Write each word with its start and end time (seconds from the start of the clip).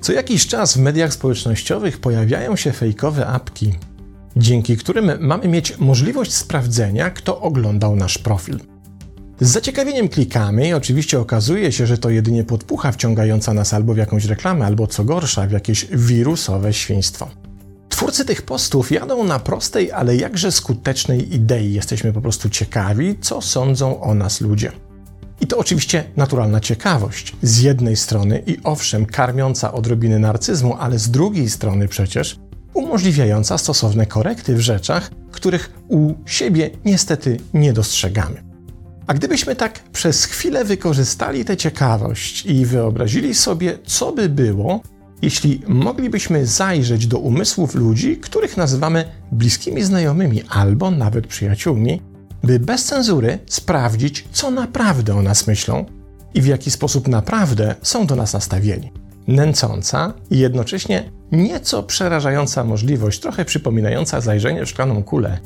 Co 0.00 0.12
jakiś 0.12 0.46
czas 0.46 0.76
w 0.76 0.80
mediach 0.80 1.12
społecznościowych 1.12 1.98
pojawiają 1.98 2.56
się 2.56 2.72
fejkowe 2.72 3.26
apki, 3.26 3.74
dzięki 4.36 4.76
którym 4.76 5.10
mamy 5.20 5.48
mieć 5.48 5.78
możliwość 5.78 6.34
sprawdzenia, 6.34 7.10
kto 7.10 7.40
oglądał 7.40 7.96
nasz 7.96 8.18
profil. 8.18 8.60
Z 9.40 9.48
zaciekawieniem 9.48 10.08
klikamy 10.08 10.68
i 10.68 10.72
oczywiście 10.72 11.20
okazuje 11.20 11.72
się, 11.72 11.86
że 11.86 11.98
to 11.98 12.10
jedynie 12.10 12.44
podpucha 12.44 12.92
wciągająca 12.92 13.54
nas 13.54 13.74
albo 13.74 13.94
w 13.94 13.96
jakąś 13.96 14.24
reklamę, 14.24 14.66
albo 14.66 14.86
co 14.86 15.04
gorsza, 15.04 15.46
w 15.46 15.52
jakieś 15.52 15.86
wirusowe 15.86 16.72
świństwo. 16.72 17.43
Twórcy 18.04 18.24
tych 18.24 18.42
postów 18.42 18.92
jadą 18.92 19.24
na 19.24 19.38
prostej, 19.38 19.92
ale 19.92 20.16
jakże 20.16 20.52
skutecznej 20.52 21.34
idei. 21.34 21.72
Jesteśmy 21.72 22.12
po 22.12 22.20
prostu 22.20 22.50
ciekawi, 22.50 23.18
co 23.20 23.42
sądzą 23.42 24.00
o 24.00 24.14
nas 24.14 24.40
ludzie. 24.40 24.72
I 25.40 25.46
to 25.46 25.58
oczywiście 25.58 26.04
naturalna 26.16 26.60
ciekawość. 26.60 27.36
Z 27.42 27.60
jednej 27.60 27.96
strony 27.96 28.42
i 28.46 28.58
owszem, 28.64 29.06
karmiąca 29.06 29.72
odrobiny 29.72 30.18
narcyzmu, 30.18 30.76
ale 30.78 30.98
z 30.98 31.10
drugiej 31.10 31.50
strony 31.50 31.88
przecież 31.88 32.36
umożliwiająca 32.74 33.58
stosowne 33.58 34.06
korekty 34.06 34.54
w 34.54 34.60
rzeczach, 34.60 35.10
których 35.30 35.72
u 35.88 36.14
siebie 36.26 36.70
niestety 36.84 37.36
nie 37.54 37.72
dostrzegamy. 37.72 38.42
A 39.06 39.14
gdybyśmy 39.14 39.56
tak 39.56 39.80
przez 39.92 40.24
chwilę 40.24 40.64
wykorzystali 40.64 41.44
tę 41.44 41.56
ciekawość 41.56 42.46
i 42.46 42.66
wyobrazili 42.66 43.34
sobie, 43.34 43.78
co 43.86 44.12
by 44.12 44.28
było, 44.28 44.80
jeśli 45.24 45.60
moglibyśmy 45.68 46.46
zajrzeć 46.46 47.06
do 47.06 47.18
umysłów 47.18 47.74
ludzi, 47.74 48.16
których 48.16 48.56
nazywamy 48.56 49.04
bliskimi 49.32 49.82
znajomymi 49.82 50.42
albo 50.48 50.90
nawet 50.90 51.26
przyjaciółmi, 51.26 52.02
by 52.42 52.60
bez 52.60 52.84
cenzury 52.84 53.38
sprawdzić, 53.46 54.24
co 54.32 54.50
naprawdę 54.50 55.14
o 55.16 55.22
nas 55.22 55.46
myślą 55.46 55.84
i 56.34 56.40
w 56.40 56.46
jaki 56.46 56.70
sposób 56.70 57.08
naprawdę 57.08 57.74
są 57.82 58.06
do 58.06 58.16
nas 58.16 58.32
nastawieni. 58.32 58.92
Nęcąca 59.26 60.14
i 60.30 60.38
jednocześnie 60.38 61.10
nieco 61.32 61.82
przerażająca 61.82 62.64
możliwość, 62.64 63.20
trochę 63.20 63.44
przypominająca 63.44 64.20
zajrzenie 64.20 64.66
w 64.66 64.68
szklaną 64.68 65.02
kulę, 65.02 65.38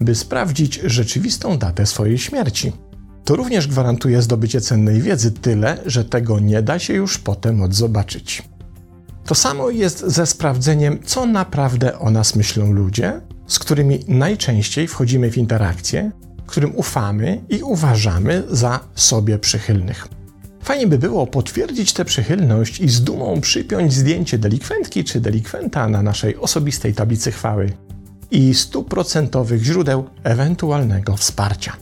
by 0.00 0.14
sprawdzić 0.14 0.80
rzeczywistą 0.84 1.58
datę 1.58 1.86
swojej 1.86 2.18
śmierci. 2.18 2.72
To 3.24 3.36
również 3.36 3.68
gwarantuje 3.68 4.22
zdobycie 4.22 4.60
cennej 4.60 5.02
wiedzy 5.02 5.32
tyle, 5.32 5.78
że 5.86 6.04
tego 6.04 6.40
nie 6.40 6.62
da 6.62 6.78
się 6.78 6.94
już 6.94 7.18
potem 7.18 7.62
odzobaczyć. 7.62 8.42
To 9.24 9.34
samo 9.34 9.70
jest 9.70 10.00
ze 10.06 10.26
sprawdzeniem, 10.26 10.98
co 11.04 11.26
naprawdę 11.26 11.98
o 11.98 12.10
nas 12.10 12.36
myślą 12.36 12.72
ludzie, 12.72 13.20
z 13.46 13.58
którymi 13.58 14.04
najczęściej 14.08 14.88
wchodzimy 14.88 15.30
w 15.30 15.38
interakcje, 15.38 16.10
którym 16.46 16.76
ufamy 16.76 17.40
i 17.48 17.62
uważamy 17.62 18.42
za 18.50 18.80
sobie 18.94 19.38
przychylnych. 19.38 20.08
Fajnie 20.62 20.86
by 20.86 20.98
było 20.98 21.26
potwierdzić 21.26 21.92
tę 21.92 22.04
przychylność 22.04 22.80
i 22.80 22.88
z 22.88 23.02
dumą 23.04 23.40
przypiąć 23.40 23.92
zdjęcie 23.92 24.38
delikwentki 24.38 25.04
czy 25.04 25.20
delikwenta 25.20 25.88
na 25.88 26.02
naszej 26.02 26.36
osobistej 26.36 26.94
tablicy 26.94 27.32
chwały 27.32 27.72
i 28.30 28.54
stuprocentowych 28.54 29.62
źródeł 29.64 30.04
ewentualnego 30.24 31.16
wsparcia. 31.16 31.72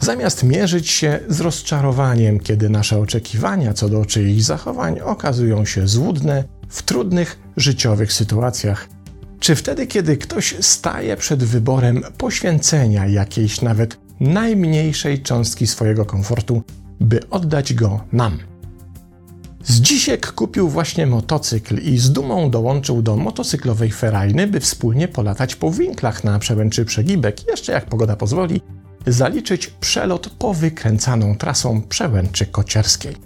Zamiast 0.00 0.42
mierzyć 0.42 0.90
się 0.90 1.20
z 1.28 1.40
rozczarowaniem, 1.40 2.40
kiedy 2.40 2.68
nasze 2.68 2.98
oczekiwania 2.98 3.74
co 3.74 3.88
do 3.88 4.06
czyichś 4.06 4.42
zachowań 4.42 5.00
okazują 5.00 5.64
się 5.64 5.88
złudne 5.88 6.44
w 6.68 6.82
trudnych 6.82 7.38
życiowych 7.56 8.12
sytuacjach, 8.12 8.88
czy 9.40 9.54
wtedy, 9.54 9.86
kiedy 9.86 10.16
ktoś 10.16 10.54
staje 10.60 11.16
przed 11.16 11.44
wyborem 11.44 12.02
poświęcenia 12.18 13.06
jakiejś 13.06 13.60
nawet 13.60 13.98
najmniejszej 14.20 15.22
cząstki 15.22 15.66
swojego 15.66 16.04
komfortu, 16.04 16.62
by 17.00 17.20
oddać 17.30 17.74
go 17.74 18.04
nam. 18.12 18.38
Z 19.64 19.80
dzisiek 19.80 20.32
kupił 20.32 20.68
właśnie 20.68 21.06
motocykl 21.06 21.78
i 21.78 21.98
z 21.98 22.12
dumą 22.12 22.50
dołączył 22.50 23.02
do 23.02 23.16
motocyklowej 23.16 23.90
ferajny, 23.90 24.46
by 24.46 24.60
wspólnie 24.60 25.08
polatać 25.08 25.56
po 25.56 25.70
winklach 25.70 26.24
na 26.24 26.38
przełęczy 26.38 26.84
przegibek, 26.84 27.48
jeszcze 27.48 27.72
jak 27.72 27.86
pogoda 27.86 28.16
pozwoli, 28.16 28.60
zaliczyć 29.06 29.66
przelot 29.66 30.30
po 30.38 30.54
wykręcaną 30.54 31.36
trasą 31.36 31.82
przełęczy 31.82 32.46
kocierskiej. 32.46 33.16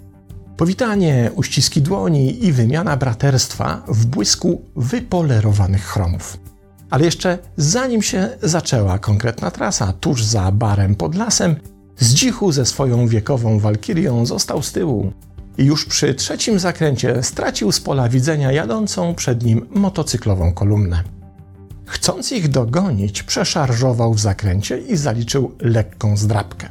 Powitanie, 0.57 1.31
uściski 1.35 1.81
dłoni 1.81 2.45
i 2.45 2.51
wymiana 2.51 2.97
braterstwa 2.97 3.83
w 3.87 4.05
błysku 4.05 4.61
wypolerowanych 4.75 5.85
chromów. 5.85 6.37
Ale 6.89 7.05
jeszcze 7.05 7.37
zanim 7.57 8.01
się 8.01 8.29
zaczęła 8.43 8.99
konkretna 8.99 9.51
trasa, 9.51 9.93
tuż 9.93 10.23
za 10.23 10.51
barem 10.51 10.95
pod 10.95 11.15
lasem, 11.15 11.55
Zdzichu 11.97 12.51
ze 12.51 12.65
swoją 12.65 13.07
wiekową 13.07 13.59
walkirią 13.59 14.25
został 14.25 14.63
z 14.63 14.71
tyłu 14.71 15.11
i 15.57 15.65
już 15.65 15.85
przy 15.85 16.13
trzecim 16.13 16.59
zakręcie 16.59 17.23
stracił 17.23 17.71
z 17.71 17.79
pola 17.79 18.09
widzenia 18.09 18.51
jadącą 18.51 19.15
przed 19.15 19.43
nim 19.43 19.67
motocyklową 19.71 20.53
kolumnę. 20.53 21.03
Chcąc 21.85 22.31
ich 22.31 22.47
dogonić, 22.47 23.23
przeszarżował 23.23 24.13
w 24.13 24.19
zakręcie 24.19 24.77
i 24.77 24.97
zaliczył 24.97 25.51
lekką 25.59 26.17
zdrabkę. 26.17 26.67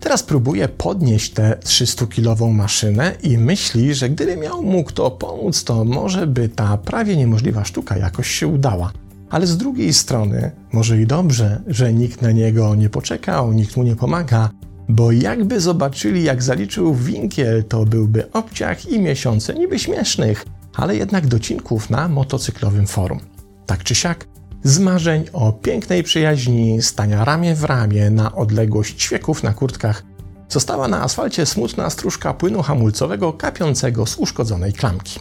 Teraz 0.00 0.22
próbuje 0.22 0.68
podnieść 0.68 1.32
tę 1.32 1.58
300-kilową 1.64 2.52
maszynę 2.52 3.14
i 3.22 3.38
myśli, 3.38 3.94
że 3.94 4.10
gdyby 4.10 4.36
miał 4.36 4.62
mu 4.62 4.84
kto 4.84 5.10
pomóc, 5.10 5.64
to 5.64 5.84
może 5.84 6.26
by 6.26 6.48
ta 6.48 6.78
prawie 6.78 7.16
niemożliwa 7.16 7.64
sztuka 7.64 7.96
jakoś 7.96 8.30
się 8.30 8.46
udała. 8.46 8.92
Ale 9.30 9.46
z 9.46 9.56
drugiej 9.56 9.92
strony, 9.94 10.50
może 10.72 11.00
i 11.00 11.06
dobrze, 11.06 11.62
że 11.66 11.92
nikt 11.92 12.22
na 12.22 12.32
niego 12.32 12.74
nie 12.74 12.90
poczekał, 12.90 13.52
nikt 13.52 13.76
mu 13.76 13.82
nie 13.82 13.96
pomaga, 13.96 14.50
bo 14.88 15.12
jakby 15.12 15.60
zobaczyli, 15.60 16.22
jak 16.22 16.42
zaliczył 16.42 16.94
winkiel, 16.94 17.64
to 17.64 17.84
byłby 17.84 18.32
obciach 18.32 18.88
i 18.88 18.98
miesiące 18.98 19.54
niby 19.54 19.78
śmiesznych, 19.78 20.46
ale 20.74 20.96
jednak 20.96 21.26
docinków 21.26 21.90
na 21.90 22.08
motocyklowym 22.08 22.86
forum. 22.86 23.20
Tak 23.66 23.84
czy 23.84 23.94
siak, 23.94 24.26
z 24.66 24.78
marzeń 24.78 25.24
o 25.32 25.52
pięknej 25.52 26.02
przyjaźni, 26.02 26.82
stania 26.82 27.24
ramię 27.24 27.54
w 27.54 27.64
ramię 27.64 28.10
na 28.10 28.34
odległość 28.34 29.02
ćwieków 29.02 29.42
na 29.42 29.52
kurtkach, 29.52 30.02
została 30.48 30.88
na 30.88 31.02
asfalcie 31.02 31.46
smutna 31.46 31.90
stróżka 31.90 32.34
płynu 32.34 32.62
hamulcowego 32.62 33.32
kapiącego 33.32 34.06
z 34.06 34.16
uszkodzonej 34.16 34.72
klamki. 34.72 35.20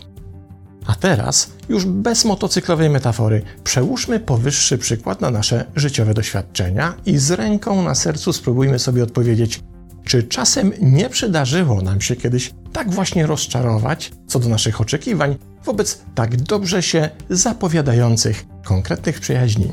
A 0.86 0.96
teraz, 0.96 1.50
już 1.70 1.86
bez 1.86 2.26
motocyklowej 2.26 2.90
metafory, 2.90 3.42
przełóżmy 3.64 4.20
powyższy 4.20 4.78
przykład 4.78 5.22
na 5.22 5.32
nasze 5.32 5.66
życiowe 5.76 6.14
doświadczenia 6.14 6.94
i 7.06 7.18
z 7.18 7.32
ręką 7.32 7.84
na 7.84 7.96
sercu 7.96 8.34
spróbujmy 8.34 8.80
sobie 8.80 9.04
odpowiedzieć, 9.04 9.60
czy 10.04 10.24
czasem 10.24 10.72
nie 10.82 11.10
przydarzyło 11.10 11.82
nam 11.82 12.02
się 12.02 12.16
kiedyś 12.16 12.54
tak 12.74 12.92
właśnie 12.92 13.28
rozczarować 13.28 14.12
co 14.28 14.40
do 14.40 14.50
naszych 14.50 14.82
oczekiwań 14.82 15.36
wobec 15.66 16.02
tak 16.16 16.42
dobrze 16.42 16.84
się 16.84 17.10
zapowiadających 17.30 18.46
konkretnych 18.66 19.20
przyjaźni. 19.20 19.72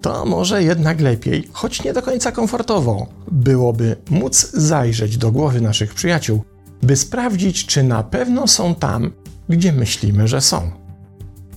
To 0.00 0.24
może 0.24 0.62
jednak 0.62 1.00
lepiej, 1.00 1.48
choć 1.52 1.84
nie 1.84 1.92
do 1.92 2.02
końca 2.02 2.32
komfortowo, 2.32 3.06
byłoby 3.30 3.96
móc 4.10 4.50
zajrzeć 4.52 5.16
do 5.16 5.32
głowy 5.32 5.60
naszych 5.60 5.94
przyjaciół, 5.94 6.42
by 6.82 6.96
sprawdzić, 6.96 7.66
czy 7.66 7.82
na 7.82 8.02
pewno 8.02 8.46
są 8.46 8.74
tam, 8.74 9.12
gdzie 9.48 9.72
myślimy, 9.72 10.28
że 10.28 10.40
są. 10.40 10.70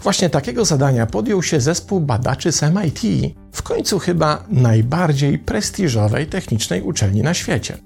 Właśnie 0.03 0.29
takiego 0.29 0.65
zadania 0.65 1.05
podjął 1.05 1.43
się 1.43 1.61
zespół 1.61 1.99
badaczy 1.99 2.51
z 2.51 2.61
MIT, 2.61 3.01
w 3.51 3.61
końcu 3.63 3.99
chyba 3.99 4.43
najbardziej 4.49 5.39
prestiżowej 5.39 6.27
technicznej 6.27 6.81
uczelni 6.81 7.21
na 7.21 7.33
świecie. 7.33 7.77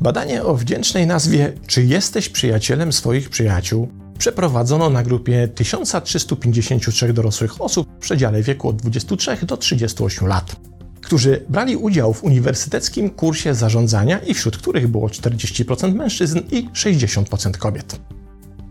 Badanie 0.00 0.42
o 0.42 0.54
wdzięcznej 0.54 1.06
nazwie 1.06 1.52
Czy 1.66 1.84
jesteś 1.84 2.28
przyjacielem 2.28 2.92
swoich 2.92 3.30
przyjaciół 3.30 3.88
przeprowadzono 4.18 4.90
na 4.90 5.02
grupie 5.02 5.48
1353 5.48 7.12
dorosłych 7.12 7.60
osób 7.60 7.88
w 7.96 7.98
przedziale 7.98 8.42
wieku 8.42 8.68
od 8.68 8.76
23 8.76 9.46
do 9.46 9.56
38 9.56 10.28
lat, 10.28 10.56
którzy 11.00 11.44
brali 11.48 11.76
udział 11.76 12.14
w 12.14 12.24
uniwersyteckim 12.24 13.10
kursie 13.10 13.54
zarządzania 13.54 14.18
i 14.18 14.34
wśród 14.34 14.56
których 14.56 14.88
było 14.88 15.08
40% 15.08 15.94
mężczyzn 15.94 16.40
i 16.50 16.68
60% 16.68 17.50
kobiet. 17.50 18.00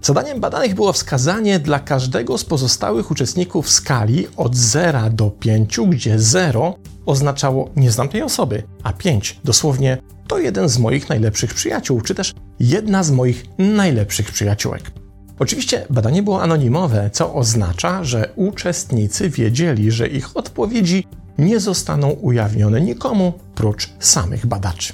Zadaniem 0.01 0.39
badanych 0.39 0.75
było 0.75 0.93
wskazanie 0.93 1.59
dla 1.59 1.79
każdego 1.79 2.37
z 2.37 2.45
pozostałych 2.45 3.11
uczestników 3.11 3.69
skali 3.69 4.27
od 4.37 4.55
0 4.55 5.09
do 5.09 5.31
5, 5.31 5.79
gdzie 5.89 6.19
0 6.19 6.77
oznaczało 7.05 7.69
nie 7.75 7.91
znam 7.91 8.09
tej 8.09 8.21
osoby, 8.21 8.63
a 8.83 8.93
5 8.93 9.39
dosłownie 9.43 9.97
to 10.27 10.39
jeden 10.39 10.69
z 10.69 10.77
moich 10.77 11.09
najlepszych 11.09 11.53
przyjaciół, 11.53 12.01
czy 12.01 12.15
też 12.15 12.33
jedna 12.59 13.03
z 13.03 13.11
moich 13.11 13.45
najlepszych 13.57 14.31
przyjaciółek. 14.31 14.91
Oczywiście 15.39 15.85
badanie 15.89 16.23
było 16.23 16.41
anonimowe, 16.41 17.09
co 17.13 17.33
oznacza, 17.33 18.03
że 18.03 18.29
uczestnicy 18.35 19.29
wiedzieli, 19.29 19.91
że 19.91 20.07
ich 20.07 20.37
odpowiedzi 20.37 21.07
nie 21.37 21.59
zostaną 21.59 22.09
ujawnione 22.09 22.81
nikomu 22.81 23.33
prócz 23.55 23.89
samych 23.99 24.45
badaczy. 24.45 24.93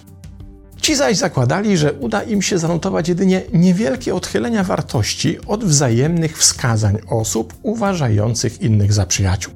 Ci 0.81 0.95
zaś 0.95 1.17
zakładali, 1.17 1.77
że 1.77 1.93
uda 1.93 2.23
im 2.23 2.41
się 2.41 2.57
zanotować 2.57 3.09
jedynie 3.09 3.41
niewielkie 3.53 4.15
odchylenia 4.15 4.63
wartości 4.63 5.37
od 5.45 5.65
wzajemnych 5.65 6.37
wskazań 6.37 6.97
osób 7.07 7.53
uważających 7.61 8.61
innych 8.61 8.93
za 8.93 9.05
przyjaciół. 9.05 9.53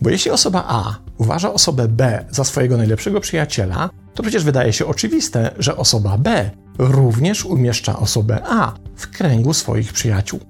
Bo 0.00 0.10
jeśli 0.10 0.30
osoba 0.30 0.64
A 0.68 0.94
uważa 1.18 1.52
osobę 1.52 1.88
B 1.88 2.24
za 2.30 2.44
swojego 2.44 2.76
najlepszego 2.76 3.20
przyjaciela, 3.20 3.90
to 4.14 4.22
przecież 4.22 4.44
wydaje 4.44 4.72
się 4.72 4.86
oczywiste, 4.86 5.50
że 5.58 5.76
osoba 5.76 6.18
B 6.18 6.50
również 6.78 7.44
umieszcza 7.44 7.98
osobę 7.98 8.40
A 8.48 8.74
w 8.96 9.10
kręgu 9.10 9.54
swoich 9.54 9.92
przyjaciół. 9.92 10.40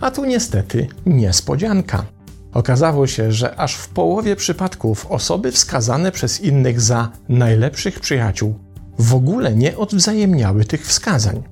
A 0.00 0.10
tu 0.10 0.24
niestety 0.24 0.86
niespodzianka. 1.06 2.04
Okazało 2.52 3.06
się, 3.06 3.32
że 3.32 3.56
aż 3.56 3.74
w 3.74 3.88
połowie 3.88 4.36
przypadków 4.36 5.06
osoby 5.06 5.52
wskazane 5.52 6.12
przez 6.12 6.40
innych 6.40 6.80
za 6.80 7.10
najlepszych 7.28 8.00
przyjaciół 8.00 8.54
w 8.98 9.14
ogóle 9.14 9.54
nie 9.54 9.76
odwzajemniały 9.76 10.64
tych 10.64 10.86
wskazań. 10.86 11.42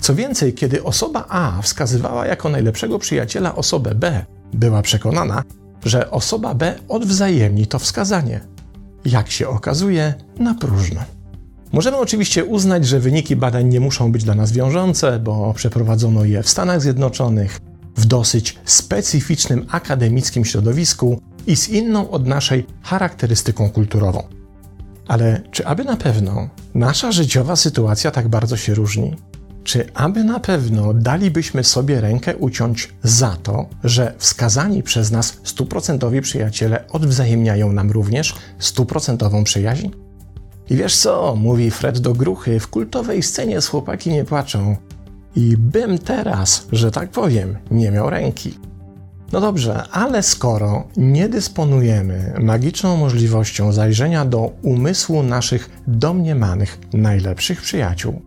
Co 0.00 0.14
więcej, 0.14 0.54
kiedy 0.54 0.84
osoba 0.84 1.24
A 1.28 1.62
wskazywała 1.62 2.26
jako 2.26 2.48
najlepszego 2.48 2.98
przyjaciela 2.98 3.54
osobę 3.54 3.94
B, 3.94 4.24
była 4.54 4.82
przekonana, 4.82 5.42
że 5.84 6.10
osoba 6.10 6.54
B 6.54 6.74
odwzajemni 6.88 7.66
to 7.66 7.78
wskazanie. 7.78 8.40
Jak 9.04 9.30
się 9.30 9.48
okazuje, 9.48 10.14
na 10.38 10.54
próżno. 10.54 11.00
Możemy 11.76 11.96
oczywiście 11.96 12.44
uznać, 12.44 12.86
że 12.86 13.00
wyniki 13.00 13.36
badań 13.36 13.68
nie 13.68 13.80
muszą 13.80 14.12
być 14.12 14.24
dla 14.24 14.34
nas 14.34 14.52
wiążące, 14.52 15.18
bo 15.18 15.54
przeprowadzono 15.54 16.24
je 16.24 16.42
w 16.42 16.48
Stanach 16.48 16.80
Zjednoczonych, 16.80 17.60
w 17.96 18.06
dosyć 18.06 18.58
specyficznym 18.64 19.66
akademickim 19.70 20.44
środowisku 20.44 21.20
i 21.46 21.56
z 21.56 21.68
inną 21.68 22.10
od 22.10 22.26
naszej 22.26 22.66
charakterystyką 22.82 23.70
kulturową. 23.70 24.22
Ale 25.08 25.42
czy 25.50 25.66
aby 25.66 25.84
na 25.84 25.96
pewno 25.96 26.48
nasza 26.74 27.12
życiowa 27.12 27.56
sytuacja 27.56 28.10
tak 28.10 28.28
bardzo 28.28 28.56
się 28.56 28.74
różni? 28.74 29.16
Czy 29.64 29.92
aby 29.94 30.24
na 30.24 30.40
pewno 30.40 30.94
dalibyśmy 30.94 31.64
sobie 31.64 32.00
rękę 32.00 32.36
uciąć 32.36 32.88
za 33.02 33.36
to, 33.42 33.66
że 33.84 34.14
wskazani 34.18 34.82
przez 34.82 35.10
nas 35.10 35.40
stuprocentowi 35.44 36.20
przyjaciele 36.20 36.88
odwzajemniają 36.88 37.72
nam 37.72 37.90
również 37.90 38.34
stuprocentową 38.58 39.44
przyjaźń? 39.44 40.05
I 40.70 40.76
wiesz 40.76 40.96
co, 40.96 41.36
mówi 41.36 41.70
Fred 41.70 41.98
do 41.98 42.12
Gruchy, 42.12 42.60
w 42.60 42.68
kultowej 42.68 43.22
scenie 43.22 43.60
z 43.60 43.68
chłopaki 43.68 44.10
nie 44.10 44.24
płaczą. 44.24 44.76
I 45.36 45.56
bym 45.56 45.98
teraz, 45.98 46.66
że 46.72 46.90
tak 46.90 47.10
powiem, 47.10 47.56
nie 47.70 47.90
miał 47.90 48.10
ręki. 48.10 48.58
No 49.32 49.40
dobrze, 49.40 49.82
ale 49.90 50.22
skoro 50.22 50.88
nie 50.96 51.28
dysponujemy 51.28 52.34
magiczną 52.40 52.96
możliwością 52.96 53.72
zajrzenia 53.72 54.24
do 54.24 54.52
umysłu 54.62 55.22
naszych 55.22 55.70
domniemanych 55.86 56.78
najlepszych 56.92 57.62
przyjaciół, 57.62 58.22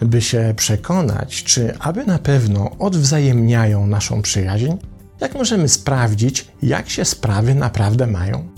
by 0.00 0.22
się 0.22 0.54
przekonać, 0.56 1.44
czy 1.44 1.78
aby 1.78 2.06
na 2.06 2.18
pewno 2.18 2.70
odwzajemniają 2.78 3.86
naszą 3.86 4.22
przyjaźń, 4.22 4.72
jak 5.20 5.34
możemy 5.34 5.68
sprawdzić, 5.68 6.48
jak 6.62 6.90
się 6.90 7.04
sprawy 7.04 7.54
naprawdę 7.54 8.06
mają? 8.06 8.48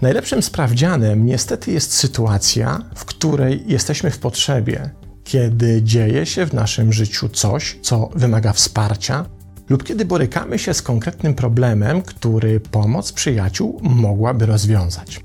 Najlepszym 0.00 0.42
sprawdzianem 0.42 1.26
niestety 1.26 1.72
jest 1.72 1.92
sytuacja, 1.92 2.84
w 2.94 3.04
której 3.04 3.64
jesteśmy 3.66 4.10
w 4.10 4.18
potrzebie, 4.18 4.90
kiedy 5.24 5.82
dzieje 5.82 6.26
się 6.26 6.46
w 6.46 6.52
naszym 6.52 6.92
życiu 6.92 7.28
coś, 7.28 7.78
co 7.82 8.10
wymaga 8.14 8.52
wsparcia, 8.52 9.26
lub 9.68 9.84
kiedy 9.84 10.04
borykamy 10.04 10.58
się 10.58 10.74
z 10.74 10.82
konkretnym 10.82 11.34
problemem, 11.34 12.02
który 12.02 12.60
pomoc 12.60 13.12
przyjaciół 13.12 13.80
mogłaby 13.82 14.46
rozwiązać. 14.46 15.20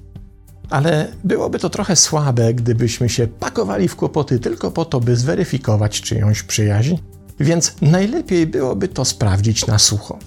Ale 0.69 1.07
byłoby 1.23 1.59
to 1.59 1.69
trochę 1.69 1.95
słabe, 1.95 2.53
gdybyśmy 2.53 3.09
się 3.09 3.27
pakowali 3.27 3.87
w 3.87 3.95
kłopoty 3.95 4.39
tylko 4.39 4.71
po 4.71 4.85
to, 4.85 4.99
by 4.99 5.15
zweryfikować 5.15 6.01
czyjąś 6.01 6.43
przyjaźń, 6.43 6.95
więc 7.39 7.75
najlepiej 7.81 8.47
byłoby 8.47 8.87
to 8.87 9.05
sprawdzić 9.05 9.67
na 9.67 9.79
sucho. 9.79 10.19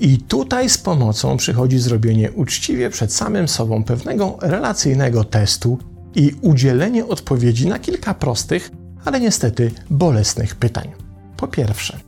I 0.00 0.18
tutaj 0.18 0.70
z 0.70 0.78
pomocą 0.78 1.36
przychodzi 1.36 1.78
zrobienie 1.78 2.32
uczciwie 2.32 2.90
przed 2.90 3.12
samym 3.12 3.48
sobą 3.48 3.84
pewnego 3.84 4.36
relacyjnego 4.40 5.24
testu 5.24 5.78
i 6.14 6.32
udzielenie 6.40 7.06
odpowiedzi 7.06 7.66
na 7.66 7.78
kilka 7.78 8.14
prostych, 8.14 8.70
ale 9.04 9.20
niestety 9.20 9.70
bolesnych 9.90 10.54
pytań. 10.54 10.90
Po 11.36 11.48
pierwsze, 11.48 11.98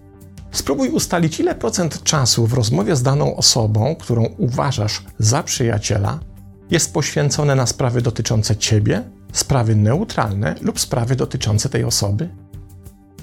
spróbuj 0.52 0.88
ustalić, 0.88 1.40
ile 1.40 1.54
procent 1.54 2.02
czasu 2.02 2.46
w 2.46 2.52
rozmowie 2.52 2.96
z 2.96 3.02
daną 3.02 3.36
osobą, 3.36 3.96
którą 4.00 4.24
uważasz 4.38 5.02
za 5.18 5.42
przyjaciela, 5.42 6.20
jest 6.70 6.92
poświęcone 6.92 7.54
na 7.54 7.66
sprawy 7.66 8.02
dotyczące 8.02 8.56
ciebie, 8.56 9.02
sprawy 9.32 9.76
neutralne 9.76 10.54
lub 10.60 10.80
sprawy 10.80 11.16
dotyczące 11.16 11.68
tej 11.68 11.84
osoby. 11.84 12.28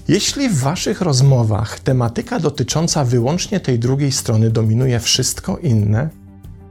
Jeśli 0.08 0.50
w 0.50 0.60
waszych 0.60 1.02
rozmowach 1.02 1.80
tematyka 1.80 2.40
dotycząca 2.40 3.06
wyłącznie 3.06 3.60
tej 3.60 3.80
drugiej 3.80 4.12
strony 4.12 4.50
dominuje 4.50 5.00
wszystko 5.00 5.58
inne, 5.58 6.10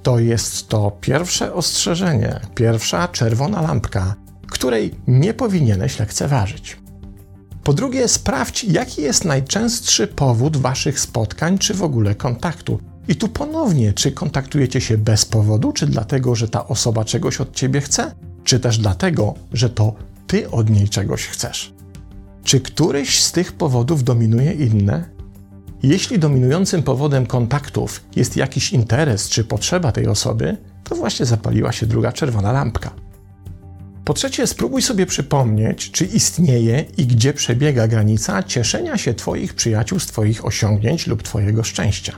to 0.03 0.19
jest 0.19 0.69
to 0.69 0.93
pierwsze 1.01 1.55
ostrzeżenie, 1.55 2.41
pierwsza 2.55 3.09
czerwona 3.09 3.63
lampka, 3.63 4.15
której 4.47 4.95
nie 5.07 5.35
powinieneś 5.35 5.99
lekceważyć. 5.99 6.77
Po 7.65 7.73
drugie, 7.73 8.09
sprawdź, 8.09 8.65
jaki 8.65 9.03
jest 9.03 9.25
najczęstszy 9.25 10.07
powód 10.07 10.57
waszych 10.57 11.01
spotkań 11.01 11.59
czy 11.59 11.75
w 11.75 11.83
ogóle 11.83 12.15
kontaktu. 12.15 12.81
I 13.09 13.17
tu 13.17 13.29
ponownie, 13.29 13.93
czy 13.93 14.13
kontaktujecie 14.13 14.81
się 14.81 14.99
bez 14.99 15.25
powodu, 15.25 15.73
czy 15.73 15.87
dlatego, 15.87 16.35
że 16.35 16.49
ta 16.49 16.69
osoba 16.69 17.05
czegoś 17.05 17.41
od 17.41 17.55
ciebie 17.55 17.81
chce, 17.81 18.15
czy 18.45 18.61
też 18.61 18.79
dlatego, 18.79 19.35
że 19.53 19.71
to 19.71 19.95
ty 20.27 20.51
od 20.51 20.71
niej 20.71 20.89
czegoś 20.89 21.27
chcesz. 21.27 21.75
Czy 22.45 22.61
któryś 22.61 23.23
z 23.23 23.33
tych 23.33 23.53
powodów 23.53 24.05
dominuje 24.05 24.53
inne? 24.53 25.05
Jeśli 25.83 26.19
dominującym 26.19 26.83
powodem 26.83 27.27
kontaktów 27.27 28.05
jest 28.17 28.37
jakiś 28.37 28.73
interes 28.73 29.29
czy 29.29 29.45
potrzeba 29.45 29.93
tej 29.93 30.07
osoby, 30.07 30.57
to 30.85 30.95
właśnie 30.95 31.27
zapaliła 31.27 31.73
się 31.73 31.87
druga 31.87 32.13
czerwona 32.13 32.53
lampka. 32.53 32.91
Po 34.05 34.15
trzecie, 34.15 34.47
spróbuj 34.47 34.83
sobie 34.83 35.07
przypomnieć, 35.07 35.91
czy 35.91 36.05
istnieje 36.05 36.85
i 36.97 37.07
gdzie 37.07 37.33
przebiega 37.33 37.89
granica 37.89 38.43
cieszenia 38.43 38.99
się 38.99 39.15
Twoich 39.15 39.55
przyjaciół 39.55 39.99
z 39.99 40.07
Twoich 40.07 40.45
osiągnięć 40.45 41.07
lub 41.07 41.23
Twojego 41.23 41.63
szczęścia. 41.63 42.13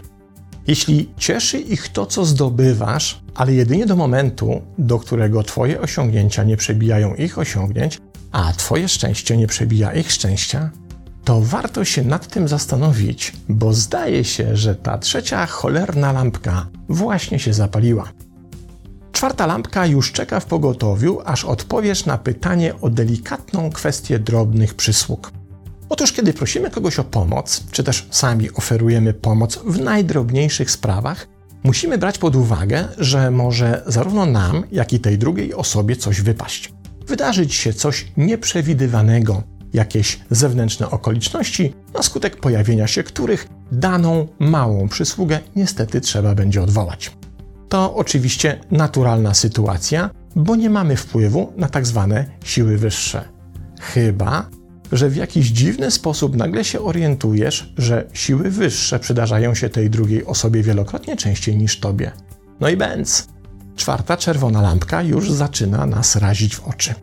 Jeśli 0.66 1.10
cieszy 1.18 1.58
ich 1.58 1.88
to, 1.88 2.06
co 2.06 2.24
zdobywasz, 2.24 3.20
ale 3.34 3.54
jedynie 3.54 3.86
do 3.86 3.96
momentu, 3.96 4.62
do 4.78 4.98
którego 4.98 5.42
Twoje 5.42 5.80
osiągnięcia 5.80 6.44
nie 6.44 6.56
przebijają 6.56 7.14
ich 7.14 7.38
osiągnięć, 7.38 8.00
a 8.34 8.52
Twoje 8.52 8.88
szczęście 8.88 9.36
nie 9.36 9.46
przebija 9.46 9.92
ich 9.92 10.12
szczęścia, 10.12 10.70
to 11.24 11.40
warto 11.40 11.84
się 11.84 12.04
nad 12.04 12.26
tym 12.26 12.48
zastanowić, 12.48 13.32
bo 13.48 13.72
zdaje 13.72 14.24
się, 14.24 14.56
że 14.56 14.74
ta 14.74 14.98
trzecia 14.98 15.46
cholerna 15.46 16.12
lampka 16.12 16.66
właśnie 16.88 17.38
się 17.38 17.52
zapaliła. 17.52 18.12
Czwarta 19.12 19.46
lampka 19.46 19.86
już 19.86 20.12
czeka 20.12 20.40
w 20.40 20.46
pogotowiu, 20.46 21.20
aż 21.24 21.44
odpowiesz 21.44 22.06
na 22.06 22.18
pytanie 22.18 22.74
o 22.80 22.90
delikatną 22.90 23.70
kwestię 23.70 24.18
drobnych 24.18 24.74
przysług. 24.74 25.32
Otóż, 25.88 26.12
kiedy 26.12 26.32
prosimy 26.32 26.70
kogoś 26.70 26.98
o 26.98 27.04
pomoc, 27.04 27.64
czy 27.70 27.84
też 27.84 28.06
sami 28.10 28.54
oferujemy 28.54 29.14
pomoc 29.14 29.58
w 29.66 29.80
najdrobniejszych 29.80 30.70
sprawach, 30.70 31.28
musimy 31.62 31.98
brać 31.98 32.18
pod 32.18 32.36
uwagę, 32.36 32.88
że 32.98 33.30
może 33.30 33.82
zarówno 33.86 34.26
nam, 34.26 34.64
jak 34.72 34.92
i 34.92 35.00
tej 35.00 35.18
drugiej 35.18 35.54
osobie 35.54 35.96
coś 35.96 36.20
wypaść. 36.20 36.72
Wydarzyć 37.06 37.54
się 37.54 37.72
coś 37.72 38.06
nieprzewidywanego, 38.16 39.42
jakieś 39.72 40.20
zewnętrzne 40.30 40.90
okoliczności, 40.90 41.74
na 41.94 42.02
skutek 42.02 42.36
pojawienia 42.36 42.86
się 42.86 43.02
których 43.02 43.48
daną 43.72 44.28
małą 44.38 44.88
przysługę 44.88 45.40
niestety 45.56 46.00
trzeba 46.00 46.34
będzie 46.34 46.62
odwołać. 46.62 47.12
To 47.68 47.94
oczywiście 47.94 48.60
naturalna 48.70 49.34
sytuacja, 49.34 50.10
bo 50.36 50.56
nie 50.56 50.70
mamy 50.70 50.96
wpływu 50.96 51.52
na 51.56 51.68
tak 51.68 51.86
zwane 51.86 52.26
siły 52.44 52.78
wyższe. 52.78 53.28
Chyba, 53.80 54.48
że 54.92 55.08
w 55.08 55.16
jakiś 55.16 55.46
dziwny 55.46 55.90
sposób 55.90 56.36
nagle 56.36 56.64
się 56.64 56.80
orientujesz, 56.80 57.72
że 57.78 58.06
siły 58.12 58.50
wyższe 58.50 58.98
przydarzają 58.98 59.54
się 59.54 59.68
tej 59.68 59.90
drugiej 59.90 60.24
osobie 60.24 60.62
wielokrotnie 60.62 61.16
częściej 61.16 61.56
niż 61.56 61.80
tobie. 61.80 62.12
No 62.60 62.68
i 62.68 62.76
bęc. 62.76 63.33
Czwarta 63.76 64.16
czerwona 64.16 64.62
lampka 64.62 65.02
już 65.02 65.32
zaczyna 65.32 65.86
nas 65.86 66.16
razić 66.16 66.56
w 66.56 66.68
oczy. 66.68 66.94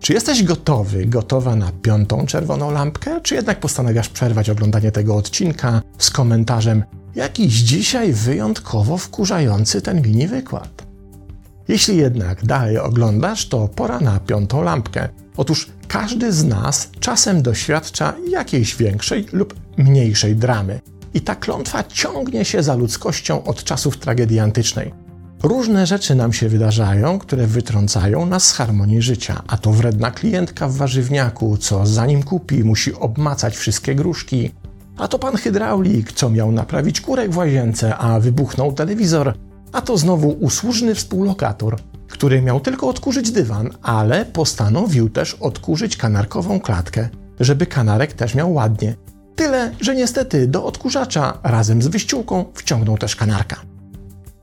Czy 0.00 0.12
jesteś 0.12 0.42
gotowy, 0.42 1.06
gotowa 1.06 1.56
na 1.56 1.72
piątą 1.82 2.26
czerwoną 2.26 2.70
lampkę, 2.70 3.20
czy 3.20 3.34
jednak 3.34 3.60
postanawiasz 3.60 4.08
przerwać 4.08 4.50
oglądanie 4.50 4.92
tego 4.92 5.16
odcinka 5.16 5.82
z 5.98 6.10
komentarzem 6.10 6.84
jakiś 7.14 7.54
dzisiaj 7.54 8.12
wyjątkowo 8.12 8.96
wkurzający 8.96 9.82
ten 9.82 10.02
mini 10.02 10.28
wykład? 10.28 10.86
Jeśli 11.68 11.96
jednak 11.96 12.46
dalej 12.46 12.78
oglądasz, 12.78 13.48
to 13.48 13.68
pora 13.68 14.00
na 14.00 14.20
piątą 14.20 14.62
lampkę. 14.62 15.08
Otóż 15.36 15.70
każdy 15.88 16.32
z 16.32 16.44
nas 16.44 16.90
czasem 17.00 17.42
doświadcza 17.42 18.14
jakiejś 18.30 18.76
większej 18.76 19.26
lub 19.32 19.54
mniejszej 19.76 20.36
dramy. 20.36 20.80
I 21.14 21.20
ta 21.20 21.34
klątwa 21.34 21.84
ciągnie 21.84 22.44
się 22.44 22.62
za 22.62 22.74
ludzkością 22.74 23.44
od 23.44 23.64
czasów 23.64 23.96
tragedii 23.96 24.38
antycznej. 24.38 25.01
Różne 25.42 25.86
rzeczy 25.86 26.14
nam 26.14 26.32
się 26.32 26.48
wydarzają, 26.48 27.18
które 27.18 27.46
wytrącają 27.46 28.26
nas 28.26 28.44
z 28.44 28.52
harmonii 28.52 29.02
życia. 29.02 29.42
A 29.46 29.56
to 29.56 29.72
wredna 29.72 30.10
klientka 30.10 30.68
w 30.68 30.76
warzywniaku, 30.76 31.56
co 31.56 31.86
zanim 31.86 32.22
kupi, 32.22 32.64
musi 32.64 32.94
obmacać 32.94 33.56
wszystkie 33.56 33.94
gruszki. 33.94 34.50
A 34.96 35.08
to 35.08 35.18
pan 35.18 35.36
hydraulik, 35.36 36.12
co 36.12 36.30
miał 36.30 36.52
naprawić 36.52 37.00
kurek 37.00 37.30
w 37.30 37.36
łazience, 37.36 37.96
a 37.96 38.20
wybuchnął 38.20 38.72
telewizor. 38.72 39.34
A 39.72 39.80
to 39.80 39.98
znowu 39.98 40.28
usłużny 40.28 40.94
współlokator, 40.94 41.78
który 42.08 42.42
miał 42.42 42.60
tylko 42.60 42.88
odkurzyć 42.88 43.30
dywan, 43.30 43.70
ale 43.82 44.24
postanowił 44.24 45.10
też 45.10 45.34
odkurzyć 45.34 45.96
kanarkową 45.96 46.60
klatkę, 46.60 47.08
żeby 47.40 47.66
kanarek 47.66 48.12
też 48.12 48.34
miał 48.34 48.52
ładnie. 48.52 48.94
Tyle, 49.36 49.72
że 49.80 49.94
niestety 49.94 50.46
do 50.46 50.64
odkurzacza 50.64 51.38
razem 51.42 51.82
z 51.82 51.86
wyściółką 51.86 52.44
wciągnął 52.54 52.98
też 52.98 53.16
kanarka. 53.16 53.71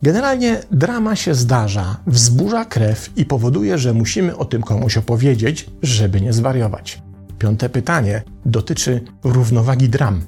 Generalnie 0.01 0.61
drama 0.71 1.15
się 1.15 1.35
zdarza, 1.35 1.97
wzburza 2.07 2.65
krew 2.65 3.09
i 3.15 3.25
powoduje, 3.25 3.77
że 3.77 3.93
musimy 3.93 4.37
o 4.37 4.45
tym 4.45 4.61
komuś 4.61 4.97
opowiedzieć, 4.97 5.69
żeby 5.81 6.21
nie 6.21 6.33
zwariować. 6.33 7.01
Piąte 7.39 7.69
pytanie 7.69 8.23
dotyczy 8.45 9.01
równowagi 9.23 9.89
dram. 9.89 10.21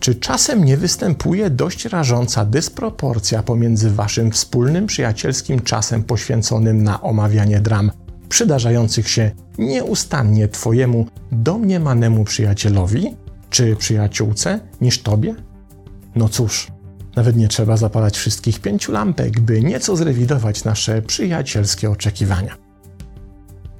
Czy 0.00 0.14
czasem 0.14 0.64
nie 0.64 0.76
występuje 0.76 1.50
dość 1.50 1.84
rażąca 1.84 2.44
dysproporcja 2.44 3.42
pomiędzy 3.42 3.90
waszym 3.90 4.30
wspólnym 4.30 4.86
przyjacielskim 4.86 5.60
czasem 5.60 6.04
poświęconym 6.04 6.82
na 6.82 7.02
omawianie 7.02 7.60
dram, 7.60 7.90
przydarzających 8.28 9.08
się 9.08 9.30
nieustannie 9.58 10.48
twojemu 10.48 11.06
domniemanemu 11.32 12.24
przyjacielowi 12.24 13.16
czy 13.50 13.76
przyjaciółce 13.76 14.60
niż 14.80 15.02
tobie? 15.02 15.34
No 16.16 16.28
cóż, 16.28 16.66
nawet 17.16 17.36
nie 17.36 17.48
trzeba 17.48 17.76
zapalać 17.76 18.16
wszystkich 18.16 18.60
pięciu 18.60 18.92
lampek, 18.92 19.40
by 19.40 19.62
nieco 19.62 19.96
zrewidować 19.96 20.64
nasze 20.64 21.02
przyjacielskie 21.02 21.90
oczekiwania. 21.90 22.56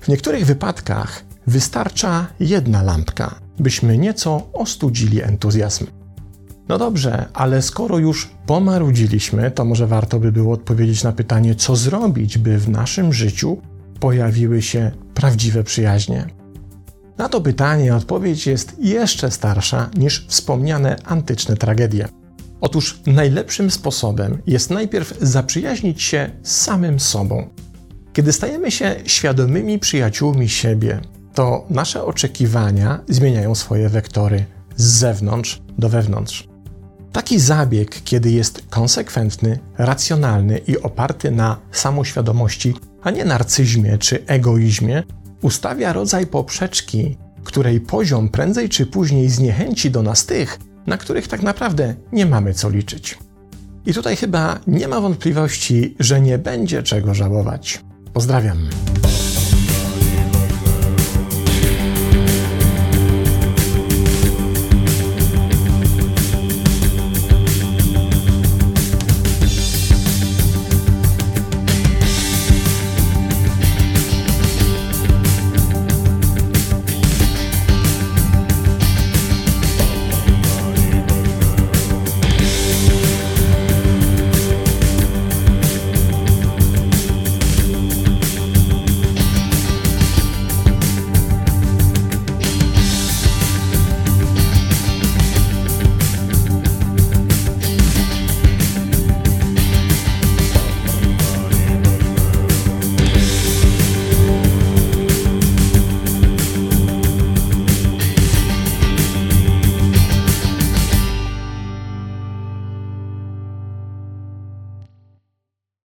W 0.00 0.08
niektórych 0.08 0.46
wypadkach 0.46 1.24
wystarcza 1.46 2.26
jedna 2.40 2.82
lampka, 2.82 3.34
byśmy 3.58 3.98
nieco 3.98 4.48
ostudzili 4.52 5.22
entuzjazm. 5.22 5.86
No 6.68 6.78
dobrze, 6.78 7.28
ale 7.32 7.62
skoro 7.62 7.98
już 7.98 8.30
pomarudziliśmy, 8.46 9.50
to 9.50 9.64
może 9.64 9.86
warto 9.86 10.20
by 10.20 10.32
było 10.32 10.54
odpowiedzieć 10.54 11.04
na 11.04 11.12
pytanie, 11.12 11.54
co 11.54 11.76
zrobić, 11.76 12.38
by 12.38 12.58
w 12.58 12.68
naszym 12.68 13.12
życiu 13.12 13.58
pojawiły 14.00 14.62
się 14.62 14.90
prawdziwe 15.14 15.64
przyjaźnie. 15.64 16.26
Na 17.18 17.28
to 17.28 17.40
pytanie 17.40 17.96
odpowiedź 17.96 18.46
jest 18.46 18.76
jeszcze 18.78 19.30
starsza 19.30 19.90
niż 19.96 20.26
wspomniane 20.28 20.96
antyczne 21.04 21.56
tragedie. 21.56 22.08
Otóż 22.64 23.00
najlepszym 23.06 23.70
sposobem 23.70 24.42
jest 24.46 24.70
najpierw 24.70 25.14
zaprzyjaźnić 25.20 26.02
się 26.02 26.30
samym 26.42 27.00
sobą. 27.00 27.48
Kiedy 28.12 28.32
stajemy 28.32 28.70
się 28.70 28.96
świadomymi 29.06 29.78
przyjaciółmi 29.78 30.48
siebie, 30.48 31.00
to 31.34 31.66
nasze 31.70 32.04
oczekiwania 32.04 33.00
zmieniają 33.08 33.54
swoje 33.54 33.88
wektory 33.88 34.44
z 34.76 34.84
zewnątrz 34.84 35.62
do 35.78 35.88
wewnątrz. 35.88 36.48
Taki 37.12 37.40
zabieg, 37.40 38.02
kiedy 38.04 38.30
jest 38.30 38.62
konsekwentny, 38.70 39.58
racjonalny 39.78 40.58
i 40.58 40.78
oparty 40.78 41.30
na 41.30 41.56
samoświadomości, 41.72 42.74
a 43.02 43.10
nie 43.10 43.24
narcyzmie 43.24 43.98
czy 43.98 44.26
egoizmie, 44.26 45.02
ustawia 45.42 45.92
rodzaj 45.92 46.26
poprzeczki, 46.26 47.16
której 47.44 47.80
poziom 47.80 48.28
prędzej 48.28 48.68
czy 48.68 48.86
później 48.86 49.28
zniechęci 49.28 49.90
do 49.90 50.02
nas 50.02 50.26
tych, 50.26 50.58
na 50.86 50.96
których 50.98 51.28
tak 51.28 51.42
naprawdę 51.42 51.94
nie 52.12 52.26
mamy 52.26 52.54
co 52.54 52.70
liczyć. 52.70 53.18
I 53.86 53.94
tutaj 53.94 54.16
chyba 54.16 54.60
nie 54.66 54.88
ma 54.88 55.00
wątpliwości, 55.00 55.94
że 55.98 56.20
nie 56.20 56.38
będzie 56.38 56.82
czego 56.82 57.14
żałować. 57.14 57.84
Pozdrawiam. 58.12 58.58